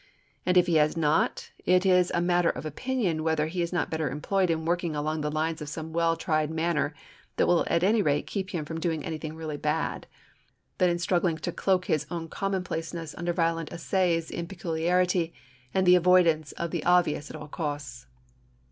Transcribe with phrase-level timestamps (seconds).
[0.47, 3.91] And if he has not, it is a matter of opinion whether he is not
[3.91, 6.95] better employed in working along the lines of some well tried manner
[7.35, 10.07] that will at any rate keep him from doing anything really bad,
[10.79, 15.35] than in struggling to cloak his own commonplaceness under violent essays in peculiarity
[15.71, 18.07] and the avoidance of the obvious at all costs.